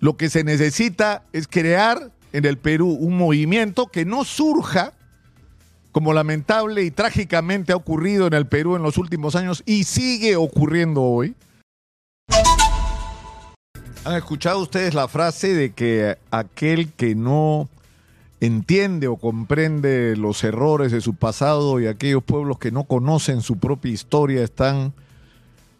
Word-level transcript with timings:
Lo 0.00 0.16
que 0.16 0.30
se 0.30 0.44
necesita 0.44 1.24
es 1.34 1.46
crear 1.46 2.10
en 2.32 2.46
el 2.46 2.56
Perú 2.56 2.88
un 2.88 3.18
movimiento 3.18 3.86
que 3.86 4.06
no 4.06 4.24
surja 4.24 4.94
como 5.92 6.14
lamentable 6.14 6.84
y 6.84 6.90
trágicamente 6.90 7.72
ha 7.72 7.76
ocurrido 7.76 8.26
en 8.26 8.32
el 8.32 8.46
Perú 8.46 8.76
en 8.76 8.82
los 8.82 8.96
últimos 8.96 9.36
años 9.36 9.62
y 9.66 9.84
sigue 9.84 10.36
ocurriendo 10.36 11.02
hoy. 11.02 11.34
¿Han 14.04 14.16
escuchado 14.16 14.60
ustedes 14.60 14.94
la 14.94 15.08
frase 15.08 15.52
de 15.52 15.72
que 15.72 16.16
aquel 16.30 16.90
que 16.92 17.14
no 17.14 17.68
entiende 18.40 19.06
o 19.06 19.16
comprende 19.16 20.16
los 20.16 20.42
errores 20.44 20.92
de 20.92 21.02
su 21.02 21.14
pasado 21.14 21.78
y 21.78 21.86
aquellos 21.86 22.22
pueblos 22.22 22.58
que 22.58 22.70
no 22.70 22.84
conocen 22.84 23.42
su 23.42 23.58
propia 23.58 23.92
historia 23.92 24.42
están 24.42 24.94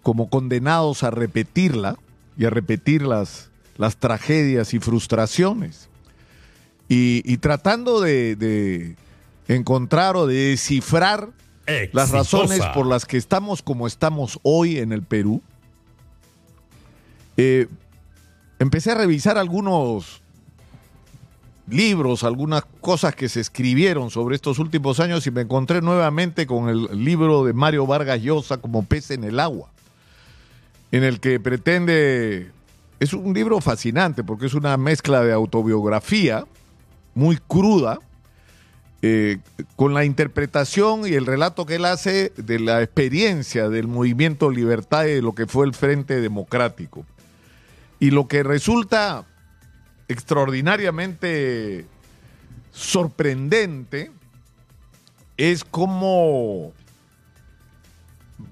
como 0.03 0.29
condenados 0.29 1.03
a 1.03 1.11
repetirla 1.11 1.97
y 2.37 2.45
a 2.45 2.51
repetir 2.51 3.03
las, 3.03 3.50
las 3.81 3.97
tragedias 3.97 4.75
y 4.75 4.79
frustraciones? 4.79 5.89
Y, 6.89 7.23
y 7.25 7.39
tratando 7.39 8.01
de, 8.01 8.37
de 8.37 8.97
encontrar 9.49 10.17
o 10.17 10.27
de 10.27 10.51
descifrar 10.51 11.31
las 11.93 12.11
razones 12.11 12.61
por 12.75 12.87
las 12.87 13.05
que 13.07 13.17
estamos 13.17 13.63
como 13.63 13.87
estamos 13.87 14.39
hoy 14.43 14.79
en 14.79 14.93
el 14.93 15.03
Perú, 15.03 15.43
eh, 17.37 17.69
empecé 18.59 18.91
a 18.91 18.95
revisar 18.97 19.39
algunos 19.39 20.21
libros, 21.69 22.25
algunas 22.25 22.65
cosas 22.81 23.15
que 23.15 23.29
se 23.29 23.41
escribieron 23.41 24.11
sobre 24.11 24.35
estos 24.35 24.59
últimos 24.59 24.99
años 24.99 25.27
y 25.27 25.31
me 25.31 25.43
encontré 25.43 25.81
nuevamente 25.81 26.47
con 26.47 26.69
el 26.69 27.05
libro 27.05 27.45
de 27.45 27.53
Mario 27.53 27.87
Vargas 27.87 28.21
Llosa 28.21 28.59
como 28.59 28.85
pez 28.85 29.13
en 29.13 29.25
el 29.25 29.39
agua, 29.39 29.71
en 30.91 31.05
el 31.05 31.21
que 31.21 31.39
pretende, 31.39 32.51
es 33.01 33.15
un 33.15 33.33
libro 33.33 33.61
fascinante 33.61 34.23
porque 34.23 34.47
es 34.47 34.55
una 34.55 34.77
mezcla 34.77 35.23
de 35.23 35.33
autobiografía 35.33 36.45
muy 37.15 37.39
cruda, 37.39 37.99
eh, 39.03 39.39
con 39.77 39.95
la 39.95 40.05
interpretación 40.05 41.09
y 41.09 41.15
el 41.15 41.25
relato 41.25 41.65
que 41.65 41.77
él 41.77 41.87
hace 41.87 42.33
de 42.37 42.61
la 42.61 42.83
experiencia 42.83 43.71
del 43.71 43.89
movimiento 43.89 44.51
Libertad 44.51 45.07
y 45.07 45.13
de 45.13 45.23
lo 45.23 45.35
que 45.35 45.47
fue 45.47 45.65
el 45.65 45.73
Frente 45.73 46.21
Democrático. 46.21 47.07
Y 47.99 48.11
lo 48.11 48.29
que 48.29 48.43
resulta 48.43 49.25
extraordinariamente 50.09 51.87
sorprendente 52.73 54.11
es 55.39 55.65
cómo 55.65 56.73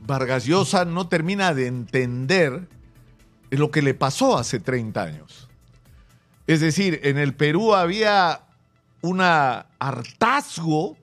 Vargas 0.07 0.47
Llosa 0.47 0.87
no 0.87 1.09
termina 1.09 1.53
de 1.53 1.67
entender 1.67 2.78
lo 3.51 3.71
que 3.71 3.83
le 3.83 3.95
pasó 3.95 4.37
hace 4.37 4.61
30 4.61 5.03
años. 5.03 5.49
Es 6.47 6.61
decir, 6.61 7.01
en 7.05 7.19
el 7.19 7.35
Perú 7.35 7.75
había 7.75 8.41
un 9.01 9.21
hartazgo 9.21 10.97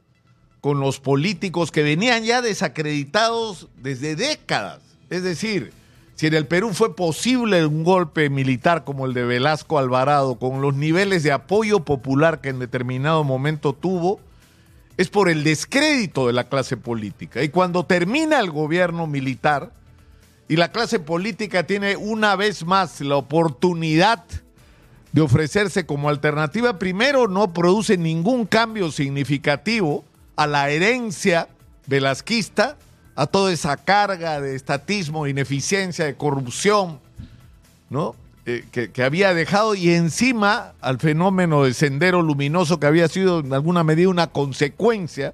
con 0.62 0.80
los 0.80 1.00
políticos 1.00 1.72
que 1.72 1.84
venían 1.84 2.24
ya 2.24 2.42
desacreditados 2.42 3.68
desde 3.78 4.16
décadas. 4.16 4.82
Es 5.10 5.24
decir, 5.24 5.72
si 6.16 6.28
en 6.28 6.34
el 6.34 6.48
Perú 6.48 6.74
fue 6.74 6.96
posible 6.96 7.66
un 7.66 7.84
golpe 7.84 8.30
militar 8.30 8.84
como 8.84 9.06
el 9.06 9.14
de 9.14 9.26
Velasco 9.26 9.78
Alvarado, 9.78 10.40
con 10.40 10.62
los 10.62 10.74
niveles 10.74 11.24
de 11.24 11.32
apoyo 11.32 11.82
popular 11.82 12.42
que 12.42 12.50
en 12.50 12.60
determinado 12.60 13.24
momento 13.24 13.74
tuvo, 13.74 14.20
es 14.98 15.10
por 15.10 15.30
el 15.30 15.44
descrédito 15.44 16.26
de 16.28 16.34
la 16.34 16.46
clase 16.46 16.78
política. 16.78 17.44
Y 17.44 17.50
cuando 17.50 17.86
termina 17.86 18.40
el 18.40 18.50
gobierno 18.50 19.08
militar 19.08 19.72
y 20.48 20.56
la 20.58 20.72
clase 20.72 21.00
política 21.00 21.66
tiene 21.66 21.96
una 21.96 22.36
vez 22.36 22.66
más 22.66 23.02
la 23.02 23.16
oportunidad 23.16 24.24
de 25.12 25.22
ofrecerse 25.22 25.86
como 25.86 26.10
alternativa, 26.10 26.78
primero 26.78 27.28
no 27.28 27.54
produce 27.54 27.98
ningún 27.98 28.46
cambio 28.46 28.92
significativo 28.92 30.04
a 30.36 30.46
la 30.46 30.70
herencia 30.70 31.48
velasquista, 31.88 32.78
a 33.16 33.26
toda 33.26 33.54
esa 33.54 33.78
carga 33.78 34.42
de 34.42 34.56
estatismo, 34.56 35.26
ineficiencia, 35.26 36.04
de 36.04 36.16
corrupción, 36.16 37.00
¿no? 37.90 38.14
Eh, 38.46 38.66
que, 38.72 38.92
que, 38.92 39.04
había 39.04 39.34
dejado 39.34 39.74
y 39.74 39.92
encima 39.92 40.74
al 40.82 41.00
fenómeno 41.00 41.64
del 41.64 41.74
sendero 41.74 42.22
luminoso 42.22 42.80
que 42.80 42.86
había 42.86 43.08
sido 43.08 43.40
en 43.40 43.54
alguna 43.54 43.84
medida 43.84 44.10
una 44.10 44.28
consecuencia 44.28 45.34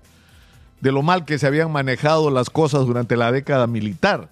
de 0.80 0.92
lo 0.94 1.02
mal 1.02 1.26
que 1.26 1.38
se 1.38 1.48
habían 1.48 1.72
manejado 1.72 2.30
las 2.30 2.50
cosas 2.50 2.86
durante 2.86 3.18
la 3.18 3.32
década 3.32 3.68
militar. 3.68 4.30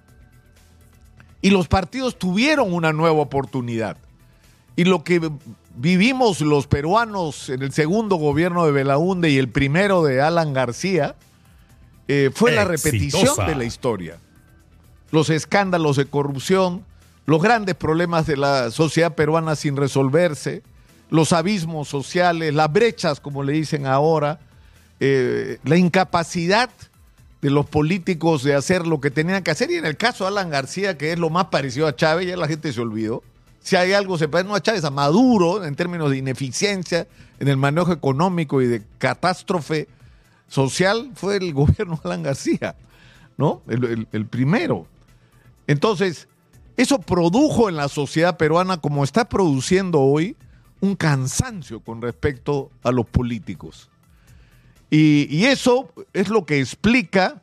Y 1.41 1.51
los 1.51 1.67
partidos 1.67 2.19
tuvieron 2.19 2.73
una 2.73 2.91
nueva 2.91 3.21
oportunidad 3.21 3.97
y 4.79 4.85
lo 4.85 5.03
que 5.03 5.29
vivimos 5.75 6.39
los 6.39 6.65
peruanos 6.65 7.49
en 7.49 7.63
el 7.63 7.73
segundo 7.73 8.15
gobierno 8.15 8.65
de 8.65 8.71
Belaunde 8.71 9.29
y 9.29 9.37
el 9.37 9.49
primero 9.49 10.05
de 10.05 10.21
Alan 10.21 10.53
García 10.53 11.15
eh, 12.07 12.31
fue 12.33 12.53
la 12.53 12.63
repetición 12.63 13.45
de 13.45 13.55
la 13.55 13.65
historia. 13.65 14.19
Los 15.11 15.29
escándalos 15.29 15.97
de 15.97 16.05
corrupción, 16.05 16.85
los 17.25 17.41
grandes 17.41 17.75
problemas 17.75 18.25
de 18.25 18.37
la 18.37 18.71
sociedad 18.71 19.15
peruana 19.15 19.57
sin 19.57 19.75
resolverse, 19.75 20.63
los 21.09 21.33
abismos 21.33 21.89
sociales, 21.89 22.53
las 22.53 22.71
brechas, 22.71 23.19
como 23.19 23.43
le 23.43 23.51
dicen 23.51 23.85
ahora, 23.85 24.39
eh, 25.01 25.57
la 25.65 25.75
incapacidad 25.75 26.69
de 27.41 27.49
los 27.49 27.65
políticos 27.65 28.43
de 28.43 28.55
hacer 28.55 28.85
lo 28.85 28.99
que 28.99 29.11
tenían 29.11 29.43
que 29.43 29.51
hacer. 29.51 29.71
Y 29.71 29.75
en 29.75 29.85
el 29.85 29.97
caso 29.97 30.23
de 30.23 30.29
Alan 30.29 30.49
García, 30.49 30.97
que 30.97 31.13
es 31.13 31.19
lo 31.19 31.29
más 31.29 31.45
parecido 31.45 31.87
a 31.87 31.95
Chávez, 31.95 32.27
ya 32.27 32.37
la 32.37 32.47
gente 32.47 32.73
se 32.73 32.81
olvidó 32.81 33.23
si 33.61 33.75
hay 33.75 33.93
algo, 33.93 34.17
se 34.17 34.27
puede 34.27 34.43
no 34.45 34.55
a 34.55 34.61
Chávez, 34.61 34.83
a 34.83 34.89
Maduro, 34.89 35.63
en 35.63 35.75
términos 35.75 36.09
de 36.09 36.17
ineficiencia 36.17 37.07
en 37.39 37.47
el 37.47 37.57
manejo 37.57 37.91
económico 37.91 38.61
y 38.61 38.67
de 38.67 38.83
catástrofe 38.97 39.87
social, 40.47 41.11
fue 41.15 41.37
el 41.37 41.53
gobierno 41.53 41.95
de 41.95 42.01
Alan 42.03 42.23
García, 42.23 42.75
¿no? 43.37 43.61
El, 43.67 44.07
el 44.11 44.25
primero. 44.25 44.87
Entonces, 45.67 46.27
eso 46.77 46.99
produjo 46.99 47.69
en 47.69 47.75
la 47.75 47.89
sociedad 47.89 48.37
peruana, 48.37 48.77
como 48.77 49.03
está 49.03 49.29
produciendo 49.29 49.99
hoy, 49.99 50.35
un 50.81 50.95
cansancio 50.95 51.81
con 51.81 52.01
respecto 52.01 52.71
a 52.83 52.91
los 52.91 53.05
políticos. 53.05 53.89
Y, 54.91 55.45
eso 55.45 55.91
es 56.13 56.29
lo 56.29 56.45
que 56.45 56.59
explica 56.59 57.41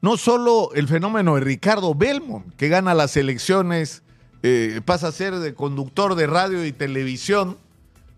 no 0.00 0.16
solo 0.16 0.70
el 0.74 0.88
fenómeno 0.88 1.34
de 1.34 1.40
Ricardo 1.42 1.94
Belmont, 1.94 2.54
que 2.56 2.68
gana 2.68 2.94
las 2.94 3.16
elecciones 3.16 4.02
eh, 4.42 4.80
pasa 4.84 5.08
a 5.08 5.12
ser 5.12 5.34
de 5.36 5.54
conductor 5.54 6.14
de 6.14 6.26
radio 6.26 6.64
y 6.64 6.72
televisión 6.72 7.56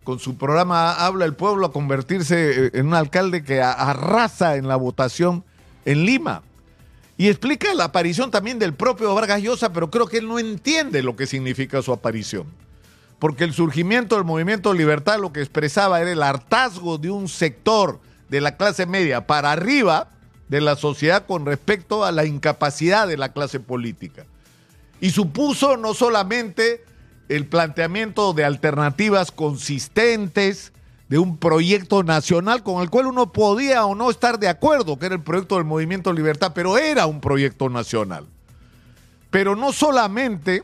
con 0.04 0.18
su 0.18 0.36
programa 0.36 0.92
Habla 0.92 1.24
el 1.24 1.34
Pueblo 1.34 1.66
a 1.66 1.72
convertirse 1.72 2.66
eh, 2.66 2.70
en 2.74 2.88
un 2.88 2.94
alcalde 2.94 3.42
que 3.42 3.62
arrasa 3.62 4.56
en 4.56 4.68
la 4.68 4.76
votación 4.76 5.44
en 5.84 6.04
Lima. 6.04 6.42
Y 7.16 7.28
explica 7.28 7.74
la 7.74 7.84
aparición 7.84 8.30
también 8.30 8.58
del 8.58 8.74
propio 8.74 9.14
Vargas 9.14 9.42
Llosa, 9.42 9.72
pero 9.72 9.90
creo 9.90 10.06
que 10.06 10.18
él 10.18 10.28
no 10.28 10.38
entiende 10.38 11.02
lo 11.02 11.16
que 11.16 11.26
significa 11.26 11.82
su 11.82 11.92
aparición. 11.92 12.46
Porque 13.18 13.44
el 13.44 13.52
surgimiento 13.52 14.14
del 14.14 14.24
movimiento 14.24 14.72
libertad 14.72 15.18
lo 15.18 15.32
que 15.32 15.40
expresaba 15.40 16.00
era 16.00 16.12
el 16.12 16.22
hartazgo 16.22 16.98
de 16.98 17.10
un 17.10 17.28
sector 17.28 17.98
de 18.28 18.40
la 18.40 18.56
clase 18.56 18.86
media 18.86 19.26
para 19.26 19.52
arriba 19.52 20.10
de 20.48 20.60
la 20.60 20.76
sociedad 20.76 21.26
con 21.26 21.46
respecto 21.46 22.04
a 22.04 22.12
la 22.12 22.24
incapacidad 22.24 23.06
de 23.06 23.16
la 23.16 23.32
clase 23.32 23.60
política 23.60 24.24
y 25.00 25.10
supuso 25.10 25.76
no 25.76 25.94
solamente 25.94 26.84
el 27.28 27.46
planteamiento 27.46 28.32
de 28.32 28.44
alternativas 28.44 29.30
consistentes, 29.30 30.72
de 31.08 31.18
un 31.18 31.38
proyecto 31.38 32.02
nacional 32.02 32.62
con 32.62 32.82
el 32.82 32.90
cual 32.90 33.06
uno 33.06 33.32
podía 33.32 33.86
o 33.86 33.94
no 33.94 34.10
estar 34.10 34.38
de 34.38 34.48
acuerdo, 34.48 34.98
que 34.98 35.06
era 35.06 35.14
el 35.14 35.22
proyecto 35.22 35.56
del 35.56 35.64
Movimiento 35.64 36.12
Libertad, 36.12 36.52
pero 36.54 36.76
era 36.76 37.06
un 37.06 37.20
proyecto 37.20 37.70
nacional. 37.70 38.26
Pero 39.30 39.56
no 39.56 39.72
solamente 39.72 40.62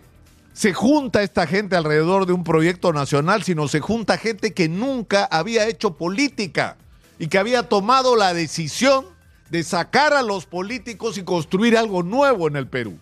se 0.53 0.75
junta 0.75 1.23
esta 1.23 1.47
gente 1.47 1.77
alrededor 1.77 2.27
de 2.27 2.35
un 2.35 2.45
proyecto 2.45 2.93
nacional, 2.93 3.43
sino 3.43 3.69
se 3.69 3.81
junta 3.81 4.19
gente 4.19 4.53
que 4.53 4.69
nunca 4.69 5.25
había 5.25 5.67
hecho 5.67 5.95
política 5.95 6.77
y 7.19 7.29
que 7.29 7.39
había 7.39 7.65
tomado 7.65 8.17
la 8.17 8.35
decisión 8.35 9.07
de 9.51 9.63
sacar 9.63 10.15
a 10.15 10.23
los 10.23 10.47
políticos 10.47 11.19
y 11.19 11.23
construir 11.23 11.77
algo 11.77 12.03
nuevo 12.03 12.49
en 12.49 12.57
el 12.57 12.67
Perú. 12.67 12.99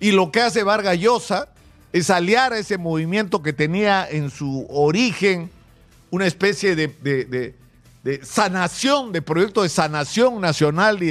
Y 0.00 0.12
lo 0.12 0.30
que 0.30 0.40
hace 0.40 0.62
Vargas 0.62 0.98
Llosa 0.98 1.48
es 1.92 2.10
aliar 2.10 2.52
a 2.52 2.58
ese 2.58 2.78
movimiento 2.78 3.42
que 3.42 3.52
tenía 3.52 4.08
en 4.08 4.30
su 4.30 4.66
origen 4.68 5.50
una 6.10 6.26
especie 6.26 6.76
de, 6.76 7.54
sanación, 8.22 9.12
de 9.12 9.22
proyecto 9.22 9.62
de 9.62 9.68
sanación 9.68 10.40
nacional 10.40 11.02
y 11.02 11.08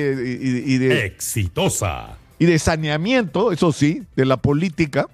de, 0.77 1.05
Exitosa. 1.05 2.17
Y 2.39 2.45
de 2.45 2.59
saneamiento, 2.59 3.51
eso 3.51 3.71
sí, 3.71 4.03
de 4.15 4.25
la 4.25 4.37
política. 4.37 5.07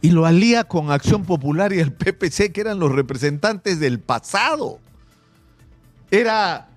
Y 0.00 0.10
lo 0.10 0.26
alía 0.26 0.64
con 0.64 0.90
Acción 0.90 1.24
Popular 1.24 1.72
y 1.72 1.80
el 1.80 1.92
PPC, 1.92 2.52
que 2.52 2.60
eran 2.60 2.78
los 2.78 2.92
representantes 2.92 3.80
del 3.80 3.98
pasado. 3.98 4.80
Era 6.10 6.68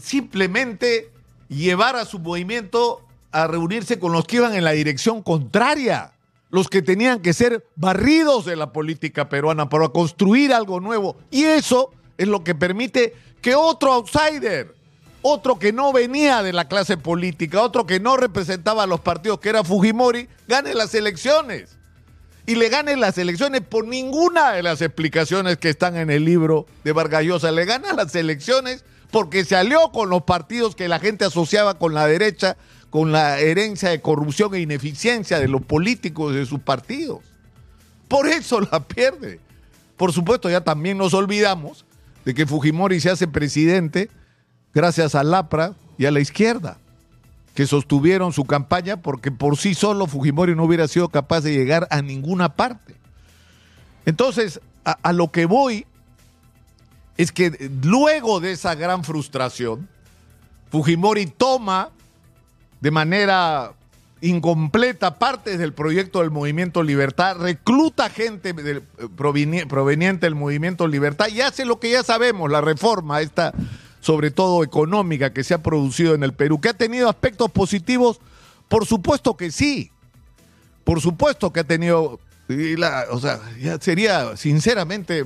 simplemente 0.00 1.10
llevar 1.48 1.96
a 1.96 2.04
su 2.04 2.18
movimiento 2.18 3.02
a 3.32 3.46
reunirse 3.46 3.98
con 3.98 4.12
los 4.12 4.26
que 4.26 4.36
iban 4.36 4.54
en 4.54 4.64
la 4.64 4.72
dirección 4.72 5.22
contraria. 5.22 6.12
los 6.48 6.68
que 6.68 6.80
tenían 6.80 7.20
que 7.20 7.34
ser 7.34 7.66
barridos 7.74 8.44
de 8.44 8.54
la 8.54 8.72
política 8.72 9.28
peruana 9.28 9.68
para 9.68 9.88
construir 9.88 10.54
algo 10.54 10.80
nuevo. 10.80 11.16
Y 11.30 11.42
eso 11.42 11.90
es 12.16 12.28
lo 12.28 12.44
que 12.44 12.54
permite 12.54 13.14
que 13.42 13.54
otro 13.56 13.92
outsider, 13.92 14.74
otro 15.22 15.58
que 15.58 15.72
no 15.72 15.92
venía 15.92 16.42
de 16.42 16.52
la 16.52 16.68
clase 16.68 16.96
política, 16.96 17.60
otro 17.60 17.84
que 17.84 17.98
no 17.98 18.16
representaba 18.16 18.84
a 18.84 18.86
los 18.86 19.00
partidos, 19.00 19.40
que 19.40 19.48
era 19.48 19.64
Fujimori, 19.64 20.28
gane 20.46 20.72
las 20.72 20.94
elecciones. 20.94 21.76
Y 22.46 22.54
le 22.54 22.68
gane 22.68 22.96
las 22.96 23.18
elecciones 23.18 23.60
por 23.62 23.86
ninguna 23.86 24.52
de 24.52 24.62
las 24.62 24.80
explicaciones 24.80 25.58
que 25.58 25.68
están 25.68 25.96
en 25.96 26.10
el 26.10 26.24
libro 26.24 26.66
de 26.84 26.92
Vargallosa. 26.92 27.50
Le 27.50 27.64
gana 27.64 27.92
las 27.92 28.14
elecciones 28.14 28.84
porque 29.10 29.44
se 29.44 29.56
alió 29.56 29.90
con 29.92 30.10
los 30.10 30.22
partidos 30.22 30.76
que 30.76 30.88
la 30.88 31.00
gente 31.00 31.24
asociaba 31.24 31.78
con 31.78 31.92
la 31.92 32.06
derecha, 32.06 32.56
con 32.90 33.10
la 33.10 33.40
herencia 33.40 33.90
de 33.90 34.00
corrupción 34.00 34.54
e 34.54 34.60
ineficiencia 34.60 35.40
de 35.40 35.48
los 35.48 35.62
políticos 35.62 36.34
de 36.34 36.46
sus 36.46 36.60
partidos. 36.60 37.20
Por 38.08 38.28
eso 38.28 38.60
la 38.60 38.80
pierde. 38.84 39.40
Por 39.96 40.12
supuesto, 40.12 40.48
ya 40.48 40.60
también 40.60 40.98
nos 40.98 41.14
olvidamos 41.14 41.84
de 42.24 42.34
que 42.34 42.46
Fujimori 42.46 43.00
se 43.00 43.10
hace 43.10 43.26
presidente 43.26 44.10
gracias 44.74 45.14
a 45.14 45.24
Lapra 45.24 45.74
y 45.98 46.06
a 46.06 46.10
la 46.10 46.20
izquierda, 46.20 46.78
que 47.56 47.66
sostuvieron 47.66 48.32
su 48.34 48.44
campaña 48.44 48.98
porque 48.98 49.32
por 49.32 49.56
sí 49.56 49.74
solo 49.74 50.06
Fujimori 50.06 50.54
no 50.54 50.64
hubiera 50.64 50.86
sido 50.86 51.08
capaz 51.08 51.40
de 51.40 51.54
llegar 51.54 51.88
a 51.90 52.02
ninguna 52.02 52.54
parte. 52.54 52.94
Entonces, 54.04 54.60
a, 54.84 55.12
lo 55.12 55.32
que 55.32 55.46
voy 55.46 55.86
es 57.16 57.32
que 57.32 57.70
luego 57.82 58.40
de 58.40 58.52
esa 58.52 58.74
gran 58.74 59.02
frustración, 59.02 59.88
Fujimori 60.70 61.26
toma 61.26 61.90
de 62.82 62.90
manera 62.90 63.72
incompleta 64.20 65.18
partes 65.18 65.58
del 65.58 65.72
proyecto 65.72 66.20
del 66.20 66.30
Movimiento 66.30 66.82
Libertad, 66.82 67.38
recluta 67.38 68.10
gente 68.10 68.52
del- 68.52 68.82
proveniente 69.16 70.26
del 70.26 70.34
Movimiento 70.34 70.86
Libertad 70.86 71.28
y 71.28 71.40
hace 71.40 71.64
lo 71.64 71.80
que 71.80 71.90
ya 71.90 72.02
sabemos, 72.02 72.50
la 72.50 72.60
reforma 72.60 73.22
esta, 73.22 73.54
sobre 74.06 74.30
todo 74.30 74.62
económica, 74.62 75.32
que 75.32 75.42
se 75.42 75.52
ha 75.52 75.58
producido 75.64 76.14
en 76.14 76.22
el 76.22 76.32
Perú, 76.32 76.60
que 76.60 76.68
ha 76.68 76.74
tenido 76.74 77.08
aspectos 77.08 77.50
positivos, 77.50 78.20
por 78.68 78.86
supuesto 78.86 79.36
que 79.36 79.50
sí, 79.50 79.90
por 80.84 81.00
supuesto 81.00 81.52
que 81.52 81.58
ha 81.58 81.64
tenido, 81.64 82.20
la- 82.46 83.06
o 83.10 83.18
sea, 83.18 83.40
ya 83.60 83.80
sería, 83.80 84.36
sinceramente, 84.36 85.24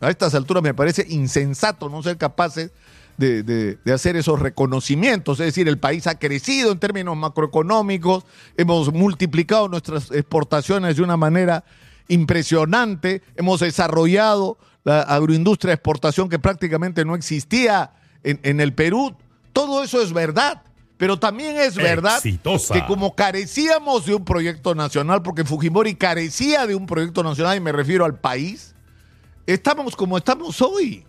a 0.00 0.08
estas 0.08 0.34
alturas 0.34 0.62
me 0.62 0.72
parece 0.72 1.04
insensato 1.10 1.90
no 1.90 2.02
ser 2.02 2.16
capaces 2.16 2.70
de, 3.18 3.42
de- 3.42 3.76
de 3.84 3.92
hacer 3.92 4.16
esos 4.16 4.40
reconocimientos. 4.40 5.38
Es 5.38 5.44
decir, 5.48 5.68
el 5.68 5.76
país 5.78 6.06
ha 6.06 6.18
crecido 6.18 6.72
en 6.72 6.78
términos 6.78 7.14
macroeconómicos, 7.14 8.24
hemos 8.56 8.90
multiplicado 8.94 9.68
nuestras 9.68 10.10
exportaciones 10.10 10.96
de 10.96 11.02
una 11.02 11.18
manera 11.18 11.64
impresionante, 12.08 13.20
hemos 13.36 13.60
desarrollado 13.60 14.56
la 14.84 15.02
agroindustria 15.02 15.72
de 15.72 15.74
exportación 15.74 16.30
que 16.30 16.38
prácticamente 16.38 17.04
no 17.04 17.14
existía 17.14 17.90
en, 18.24 18.40
en 18.42 18.60
el 18.60 18.72
Perú. 18.72 19.14
Todo 19.52 19.82
eso 19.82 20.00
es 20.02 20.12
verdad. 20.12 20.62
Pero 21.02 21.18
también 21.18 21.56
es 21.56 21.74
verdad 21.74 22.18
Exitosa. 22.18 22.74
que 22.74 22.86
como 22.86 23.16
carecíamos 23.16 24.06
de 24.06 24.14
un 24.14 24.24
proyecto 24.24 24.72
nacional, 24.76 25.20
porque 25.22 25.44
Fujimori 25.44 25.96
carecía 25.96 26.64
de 26.64 26.76
un 26.76 26.86
proyecto 26.86 27.24
nacional, 27.24 27.56
y 27.56 27.60
me 27.60 27.72
refiero 27.72 28.04
al 28.04 28.20
país, 28.20 28.76
estamos 29.46 29.96
como 29.96 30.16
estamos 30.16 30.62
hoy. 30.62 31.04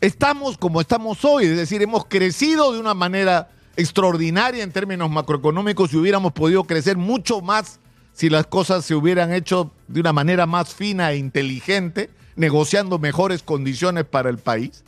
Estamos 0.00 0.58
como 0.58 0.80
estamos 0.80 1.24
hoy, 1.24 1.44
es 1.44 1.56
decir, 1.58 1.80
hemos 1.80 2.06
crecido 2.06 2.72
de 2.72 2.80
una 2.80 2.92
manera 2.92 3.50
extraordinaria 3.76 4.64
en 4.64 4.72
términos 4.72 5.08
macroeconómicos 5.10 5.92
y 5.92 5.98
hubiéramos 5.98 6.32
podido 6.32 6.64
crecer 6.64 6.96
mucho 6.96 7.40
más 7.42 7.78
si 8.14 8.30
las 8.30 8.46
cosas 8.46 8.84
se 8.84 8.96
hubieran 8.96 9.32
hecho 9.32 9.70
de 9.86 10.00
una 10.00 10.12
manera 10.12 10.46
más 10.46 10.74
fina 10.74 11.12
e 11.12 11.18
inteligente, 11.18 12.10
negociando 12.34 12.98
mejores 12.98 13.44
condiciones 13.44 14.06
para 14.06 14.28
el 14.28 14.38
país. 14.38 14.82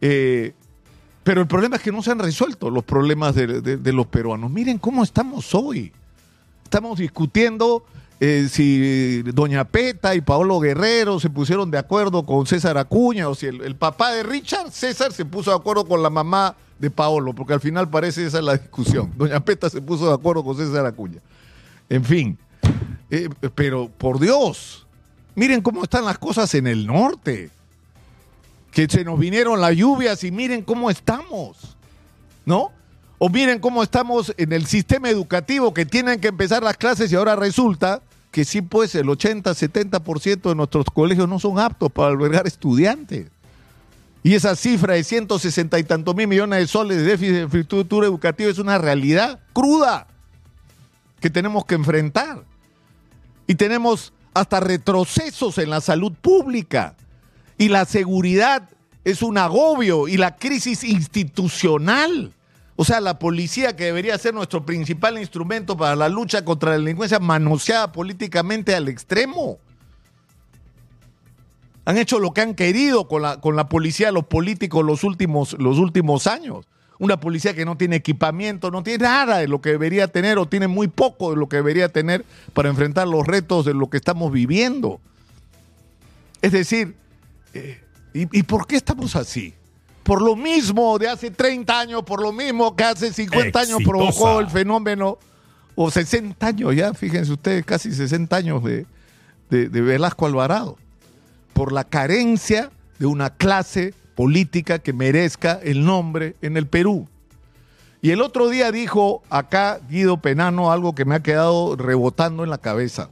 Eh, 0.00 0.54
pero 1.26 1.40
el 1.40 1.48
problema 1.48 1.74
es 1.74 1.82
que 1.82 1.90
no 1.90 2.04
se 2.04 2.12
han 2.12 2.20
resuelto 2.20 2.70
los 2.70 2.84
problemas 2.84 3.34
de, 3.34 3.92
los 3.92 4.06
peruanos. 4.06 4.48
Miren 4.48 4.78
cómo 4.78 5.02
estamos 5.02 5.52
hoy. 5.56 5.92
Estamos 6.62 7.00
discutiendo 7.00 7.84
eh, 8.20 8.46
si 8.48 9.22
Doña 9.22 9.64
Peta 9.64 10.14
y 10.14 10.20
Paolo 10.20 10.60
Guerrero 10.60 11.18
se 11.18 11.28
pusieron 11.28 11.68
de 11.72 11.78
acuerdo 11.78 12.24
con 12.24 12.46
César 12.46 12.78
Acuña 12.78 13.28
o 13.28 13.34
si 13.34 13.46
el, 13.46 13.74
papá 13.74 14.12
de 14.12 14.22
Richard, 14.22 14.70
César, 14.70 15.12
se 15.12 15.24
puso 15.24 15.50
de 15.50 15.56
acuerdo 15.56 15.84
con 15.84 16.00
la 16.00 16.10
mamá 16.10 16.54
de 16.78 16.90
Paolo, 16.92 17.32
porque 17.32 17.54
al 17.54 17.60
final 17.60 17.90
parece 17.90 18.24
esa 18.24 18.40
la 18.40 18.56
discusión. 18.56 19.12
Doña 19.16 19.40
Peta 19.40 19.68
se 19.68 19.82
puso 19.82 20.06
de 20.06 20.14
acuerdo 20.14 20.44
con 20.44 20.56
César 20.56 20.86
Acuña. 20.86 21.20
En 21.88 22.04
fin, 22.04 22.38
eh, 23.10 23.28
pero 23.56 23.88
por 23.88 24.20
Dios, 24.20 24.86
miren 25.34 25.60
cómo 25.60 25.82
están 25.82 26.04
las 26.04 26.18
cosas 26.18 26.54
en 26.54 26.68
el 26.68 26.86
norte 26.86 27.50
que 28.76 28.86
se 28.90 29.04
nos 29.04 29.18
vinieron 29.18 29.58
las 29.58 29.74
lluvias 29.74 30.22
y 30.22 30.30
miren 30.30 30.60
cómo 30.60 30.90
estamos, 30.90 31.78
¿no? 32.44 32.72
O 33.16 33.30
miren 33.30 33.58
cómo 33.58 33.82
estamos 33.82 34.34
en 34.36 34.52
el 34.52 34.66
sistema 34.66 35.08
educativo 35.08 35.72
que 35.72 35.86
tienen 35.86 36.20
que 36.20 36.28
empezar 36.28 36.62
las 36.62 36.76
clases 36.76 37.10
y 37.10 37.16
ahora 37.16 37.36
resulta 37.36 38.02
que 38.30 38.44
sí, 38.44 38.60
pues 38.60 38.94
el 38.94 39.08
80, 39.08 39.50
70% 39.50 40.50
de 40.50 40.54
nuestros 40.54 40.84
colegios 40.92 41.26
no 41.26 41.38
son 41.38 41.58
aptos 41.58 41.90
para 41.90 42.08
albergar 42.08 42.46
estudiantes. 42.46 43.28
Y 44.22 44.34
esa 44.34 44.54
cifra 44.54 44.92
de 44.92 45.04
160 45.04 45.78
y 45.78 45.84
tantos 45.84 46.14
mil 46.14 46.28
millones 46.28 46.58
de 46.58 46.66
soles 46.66 46.98
de 46.98 47.04
déficit 47.04 47.34
de 47.34 47.42
infraestructura 47.44 48.06
educativa 48.06 48.50
es 48.50 48.58
una 48.58 48.76
realidad 48.76 49.40
cruda 49.54 50.06
que 51.18 51.30
tenemos 51.30 51.64
que 51.64 51.76
enfrentar. 51.76 52.44
Y 53.46 53.54
tenemos 53.54 54.12
hasta 54.34 54.60
retrocesos 54.60 55.56
en 55.56 55.70
la 55.70 55.80
salud 55.80 56.12
pública 56.12 56.94
y 57.58 57.68
la 57.68 57.84
seguridad 57.84 58.68
es 59.04 59.22
un 59.22 59.38
agobio 59.38 60.08
y 60.08 60.16
la 60.16 60.36
crisis 60.36 60.84
institucional. 60.84 62.32
O 62.74 62.84
sea, 62.84 63.00
la 63.00 63.18
policía 63.18 63.74
que 63.74 63.84
debería 63.84 64.18
ser 64.18 64.34
nuestro 64.34 64.66
principal 64.66 65.18
instrumento 65.18 65.76
para 65.76 65.96
la 65.96 66.08
lucha 66.08 66.44
contra 66.44 66.72
la 66.72 66.78
delincuencia 66.78 67.18
manoseada 67.18 67.92
políticamente 67.92 68.74
al 68.74 68.88
extremo. 68.88 69.58
Han 71.86 71.96
hecho 71.96 72.18
lo 72.18 72.34
que 72.34 72.42
han 72.42 72.54
querido 72.54 73.08
con 73.08 73.22
la, 73.22 73.40
con 73.40 73.56
la 73.56 73.68
policía, 73.68 74.12
los 74.12 74.26
políticos 74.26 74.84
los 74.84 75.04
últimos, 75.04 75.54
los 75.58 75.78
últimos 75.78 76.26
años. 76.26 76.66
Una 76.98 77.20
policía 77.20 77.54
que 77.54 77.64
no 77.64 77.76
tiene 77.76 77.96
equipamiento, 77.96 78.70
no 78.70 78.82
tiene 78.82 79.04
nada 79.04 79.38
de 79.38 79.48
lo 79.48 79.60
que 79.60 79.70
debería 79.70 80.08
tener 80.08 80.38
o 80.38 80.46
tiene 80.46 80.66
muy 80.66 80.88
poco 80.88 81.30
de 81.30 81.36
lo 81.36 81.48
que 81.48 81.56
debería 81.56 81.88
tener 81.88 82.24
para 82.52 82.68
enfrentar 82.70 83.06
los 83.06 83.26
retos 83.26 83.64
de 83.64 83.74
lo 83.74 83.88
que 83.88 83.98
estamos 83.98 84.32
viviendo. 84.32 85.00
Es 86.42 86.52
decir, 86.52 86.96
eh, 87.56 87.80
¿y, 88.14 88.38
y 88.38 88.42
por 88.42 88.66
qué 88.66 88.76
estamos 88.76 89.16
así? 89.16 89.54
Por 90.02 90.22
lo 90.22 90.36
mismo 90.36 90.98
de 90.98 91.08
hace 91.08 91.30
30 91.30 91.80
años, 91.80 92.02
por 92.04 92.22
lo 92.22 92.32
mismo 92.32 92.76
que 92.76 92.84
hace 92.84 93.12
50 93.12 93.58
años 93.58 93.78
provocó 93.84 94.38
el 94.40 94.48
fenómeno, 94.48 95.18
o 95.74 95.90
60 95.90 96.46
años 96.46 96.74
ya, 96.74 96.94
fíjense 96.94 97.32
ustedes, 97.32 97.64
casi 97.64 97.92
60 97.92 98.34
años 98.36 98.62
de, 98.64 98.86
de- 99.50 99.68
de 99.68 99.80
Velasco 99.80 100.26
Alvarado, 100.26 100.76
por 101.52 101.72
la 101.72 101.84
carencia 101.84 102.70
de 102.98 103.06
una 103.06 103.30
clase 103.30 103.92
política 104.14 104.78
que 104.78 104.92
merezca 104.92 105.60
el 105.62 105.84
nombre 105.84 106.36
en 106.40 106.56
el 106.56 106.66
Perú. 106.66 107.08
Y 108.00 108.10
el 108.12 108.22
otro 108.22 108.48
día 108.48 108.70
dijo 108.72 109.22
acá 109.28 109.80
Guido 109.90 110.18
Penano 110.18 110.70
algo 110.70 110.94
que 110.94 111.04
me 111.04 111.16
ha 111.16 111.20
quedado 111.22 111.74
rebotando 111.76 112.44
en 112.44 112.50
la 112.50 112.58
cabeza. 112.58 113.08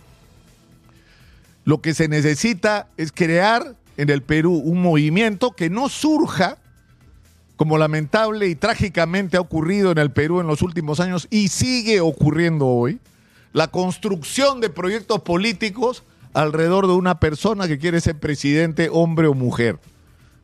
Lo 1.64 1.80
que 1.80 1.94
se 1.94 2.08
necesita 2.08 2.86
es 2.96 3.10
crear 3.12 3.74
en 3.96 4.10
el 4.10 4.22
Perú 4.22 4.54
un 4.54 4.82
movimiento 4.82 5.52
que 5.52 5.70
no 5.70 5.88
surja, 5.88 6.58
como 7.56 7.78
lamentable 7.78 8.48
y 8.48 8.54
trágicamente 8.54 9.36
ha 9.36 9.40
ocurrido 9.40 9.92
en 9.92 9.98
el 9.98 10.10
Perú 10.10 10.40
en 10.40 10.46
los 10.46 10.62
últimos 10.62 11.00
años 11.00 11.28
y 11.30 11.48
sigue 11.48 12.00
ocurriendo 12.00 12.66
hoy, 12.66 12.98
la 13.52 13.68
construcción 13.68 14.60
de 14.60 14.70
proyectos 14.70 15.20
políticos 15.20 16.02
alrededor 16.32 16.88
de 16.88 16.94
una 16.94 17.20
persona 17.20 17.68
que 17.68 17.78
quiere 17.78 18.00
ser 18.00 18.18
presidente, 18.18 18.88
hombre 18.90 19.28
o 19.28 19.34
mujer. 19.34 19.78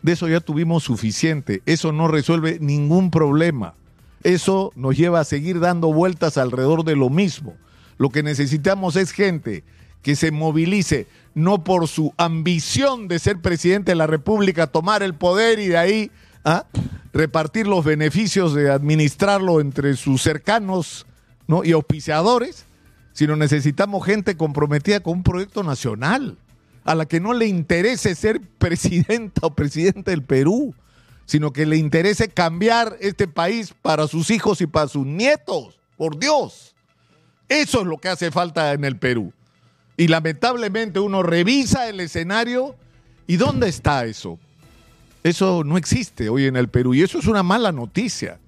De 0.02 0.12
eso 0.12 0.28
ya 0.28 0.40
tuvimos 0.40 0.85
suficiente. 0.85 1.62
Eso 1.66 1.92
no 1.92 2.09
resuelve 2.09 2.59
ningún 2.61 3.11
problema. 3.11 3.75
Eso 4.23 4.73
nos 4.76 4.97
lleva 4.97 5.21
a 5.21 5.25
seguir 5.25 5.61
dando 5.61 5.92
vueltas 5.92 6.38
alrededor 6.38 6.85
de 6.85 6.95
lo 6.95 7.11
mismo. 7.11 7.54
Lo 7.99 8.11
que 8.11 8.23
necesitamos 8.23 8.97
es 8.97 9.11
gente 9.11 9.64
que 10.02 10.16
se 10.16 10.30
movilice, 10.30 11.07
no 11.35 11.64
por 11.64 11.88
su 11.88 12.12
ambición 12.16 13.09
de 13.09 13.19
ser 13.19 13.40
presidente 13.40 13.92
de 13.92 13.97
la 13.97 14.07
República, 14.07 14.66
tomar 14.66 15.02
el 15.02 15.14
poder 15.14 15.59
y 15.59 15.69
de 15.69 15.78
ahí 15.78 16.11
¿ah? 16.45 16.66
repartir 17.12 17.66
los 17.66 17.85
beneficios 17.85 18.54
de 18.54 18.71
administrarlo 18.71 19.61
entre 19.61 19.97
sus 19.97 20.23
cercanos 20.23 21.07
¿no? 21.47 21.64
y 21.64 21.73
auspiciadores, 21.73 22.64
sino 23.12 23.37
necesitamos 23.37 24.04
gente 24.04 24.37
comprometida 24.37 25.00
con 25.00 25.19
un 25.19 25.23
proyecto 25.23 25.62
nacional, 25.62 26.38
a 26.85 26.95
la 26.95 27.07
que 27.07 27.21
no 27.21 27.35
le 27.35 27.47
interese 27.47 28.14
ser 28.14 28.40
presidenta 28.59 29.47
o 29.47 29.54
presidente 29.54 30.11
del 30.12 30.23
Perú, 30.23 30.75
sino 31.26 31.52
que 31.52 31.66
le 31.66 31.76
interese 31.76 32.28
cambiar 32.28 32.97
este 33.00 33.28
país 33.28 33.73
para 33.83 34.09
sus 34.09 34.30
hijos 34.30 34.61
y 34.61 34.66
para 34.66 34.88
sus 34.88 35.07
nietos, 35.07 35.78
por 35.97 36.19
Dios. 36.19 36.75
Eso 37.49 37.80
es 37.80 37.87
lo 37.87 37.99
que 37.99 38.09
hace 38.09 38.30
falta 38.30 38.73
en 38.73 38.85
el 38.85 38.97
Perú. 38.97 39.33
Y 40.00 40.09
lamentablemente 40.09 40.99
uno 40.99 41.23
revisa 41.23 41.87
el 41.90 42.00
escenario 42.00 42.75
y 43.26 43.37
¿dónde 43.37 43.69
está 43.69 44.07
eso? 44.07 44.38
Eso 45.23 45.62
no 45.62 45.76
existe 45.76 46.30
hoy 46.30 46.47
en 46.47 46.57
el 46.57 46.69
Perú 46.69 46.95
y 46.95 47.02
eso 47.02 47.19
es 47.19 47.26
una 47.26 47.42
mala 47.42 47.71
noticia, 47.71 48.38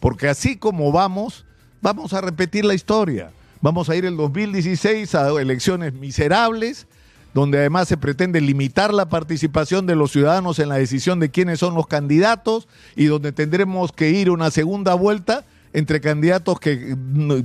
porque 0.00 0.28
así 0.28 0.58
como 0.58 0.92
vamos, 0.92 1.46
vamos 1.80 2.12
a 2.12 2.20
repetir 2.20 2.66
la 2.66 2.74
historia. 2.74 3.30
Vamos 3.62 3.88
a 3.88 3.96
ir 3.96 4.04
el 4.04 4.18
2016 4.18 5.14
a 5.14 5.30
elecciones 5.40 5.94
miserables, 5.94 6.86
donde 7.32 7.56
además 7.56 7.88
se 7.88 7.96
pretende 7.96 8.42
limitar 8.42 8.92
la 8.92 9.08
participación 9.08 9.86
de 9.86 9.96
los 9.96 10.12
ciudadanos 10.12 10.58
en 10.58 10.68
la 10.68 10.74
decisión 10.74 11.20
de 11.20 11.30
quiénes 11.30 11.58
son 11.58 11.74
los 11.74 11.86
candidatos 11.86 12.68
y 12.96 13.06
donde 13.06 13.32
tendremos 13.32 13.92
que 13.92 14.10
ir 14.10 14.28
una 14.28 14.50
segunda 14.50 14.92
vuelta 14.92 15.46
entre 15.72 16.00
candidatos 16.00 16.60
que 16.60 16.96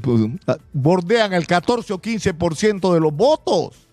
pues, 0.01 0.21
bordean 0.73 1.33
el 1.33 1.47
14 1.47 1.93
o 1.93 2.01
15% 2.01 2.93
de 2.93 2.99
los 2.99 3.13
votos 3.13 3.87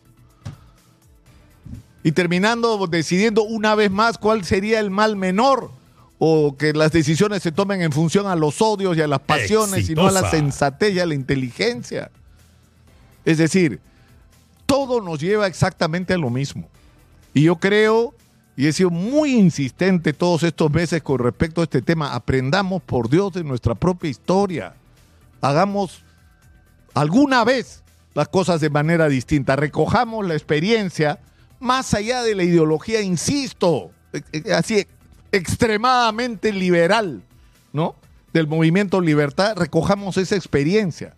y 2.03 2.13
terminando 2.13 2.87
decidiendo 2.87 3.43
una 3.43 3.75
vez 3.75 3.91
más 3.91 4.19
cuál 4.19 4.45
sería 4.45 4.81
el 4.81 4.91
mal 4.91 5.17
menor 5.17 5.71
o 6.19 6.57
que 6.57 6.73
las 6.73 6.93
decisiones 6.93 7.43
se 7.43 7.53
tomen 7.53 7.83
en 7.83 7.93
función 7.93 8.27
a 8.27 8.37
los 8.37 8.61
odios 8.61 8.97
y 8.97 9.01
a 9.01 9.09
las 9.09 9.21
pasiones 9.21 9.89
y 9.89 9.95
no 9.95 10.07
a 10.07 10.13
la 10.13 10.31
sensatez 10.31 10.95
y 10.95 11.01
a 11.01 11.07
la 11.07 11.15
inteligencia. 11.15 12.11
Es 13.25 13.39
decir, 13.39 13.81
todo 14.67 15.01
nos 15.01 15.21
lleva 15.21 15.47
exactamente 15.47 16.15
a 16.15 16.19
lo 16.19 16.31
mismo. 16.31 16.69
Y 17.33 17.43
yo 17.43 17.57
creo, 17.57 18.15
y 18.57 18.67
he 18.67 18.73
sido 18.73 18.91
muy 18.91 19.35
insistente 19.35 20.13
todos 20.13 20.43
estos 20.43 20.71
meses 20.71 21.03
con 21.03 21.19
respecto 21.19 21.61
a 21.61 21.65
este 21.65 21.83
tema, 21.83 22.15
aprendamos 22.15 22.83
por 22.83 23.09
Dios 23.11 23.33
de 23.33 23.43
nuestra 23.43 23.75
propia 23.75 24.11
historia. 24.11 24.75
Hagamos 25.41 26.03
alguna 26.95 27.45
vez 27.45 27.83
las 28.15 28.29
cosas 28.29 28.61
de 28.61 28.71
manera 28.71 29.09
distinta, 29.09 29.57
recojamos 29.57 30.25
la 30.27 30.35
experiencia 30.35 31.19
más 31.59 31.95
allá 31.95 32.23
de 32.23 32.35
la 32.35 32.45
ideología, 32.45 33.01
insisto, 33.01 33.91
e, 34.13 34.23
e, 34.33 34.53
así 34.53 34.87
extremadamente 35.33 36.53
liberal, 36.53 37.23
¿no? 37.73 37.97
Del 38.33 38.47
movimiento 38.47 39.01
libertad, 39.01 39.57
recojamos 39.57 40.17
esa 40.17 40.37
experiencia. 40.37 41.15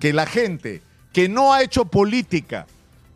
Que 0.00 0.12
la 0.12 0.26
gente 0.26 0.82
que 1.12 1.28
no 1.28 1.52
ha 1.52 1.62
hecho 1.62 1.84
política, 1.84 2.66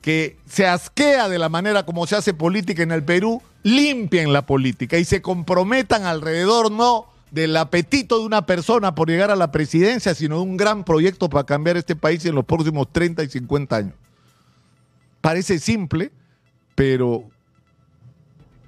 que 0.05 0.37
se 0.45 0.67
asquea 0.67 1.31
de 1.31 1.39
la 1.39 1.49
manera 1.49 1.87
como 1.87 2.07
se 2.07 2.15
hace 2.15 2.35
política 2.35 2.83
en 2.83 2.93
el 2.93 3.03
Perú, 3.03 3.41
limpien 3.63 4.35
la 4.35 4.45
política 4.45 4.99
y 4.99 5.07
se 5.07 5.23
comprometan 5.23 6.05
alrededor 6.05 6.71
no 6.71 7.07
del 7.31 7.57
apetito 7.57 8.19
de 8.19 8.27
una 8.27 8.45
persona 8.45 8.95
por 8.95 9.09
llegar 9.09 9.31
a 9.31 9.35
la 9.35 9.51
presidencia, 9.51 10.15
sino 10.15 10.37
de 10.37 10.43
un 10.43 10.59
gran 10.59 10.85
proyecto 10.85 11.31
para 11.31 11.47
cambiar 11.47 11.79
este 11.79 11.97
país 11.97 12.23
en 12.27 12.35
los 12.35 12.45
próximos 12.45 12.93
30 12.93 13.23
y 13.23 13.29
50 13.31 13.77
años. 13.77 13.95
Parece 15.23 15.59
simple, 15.59 16.13
pero 16.75 17.25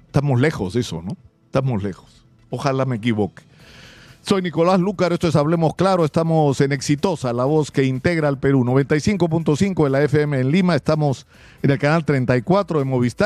estamos 0.07 0.41
lejos 0.41 0.73
de 0.73 0.79
eso, 0.79 1.03
¿no? 1.03 1.15
Estamos 1.45 1.83
lejos. 1.83 2.25
Ojalá 2.49 2.85
me 2.85 2.95
equivoque. 2.95 3.43
Soy 4.27 4.41
Nicolás 4.41 4.81
Lucar, 4.81 5.13
esto 5.13 5.29
es 5.29 5.37
Hablemos 5.37 5.73
Claro, 5.75 6.03
estamos 6.03 6.59
en 6.59 6.73
Exitosa, 6.73 7.31
la 7.31 7.45
voz 7.45 7.71
que 7.71 7.85
integra 7.85 8.27
al 8.27 8.37
Perú, 8.37 8.65
95.5 8.65 9.85
de 9.85 9.89
la 9.89 10.03
FM 10.03 10.41
en 10.41 10.51
Lima, 10.51 10.75
estamos 10.75 11.25
en 11.63 11.71
el 11.71 11.79
canal 11.79 12.03
34 12.03 12.79
de 12.79 12.83
Movistar. 12.83 13.25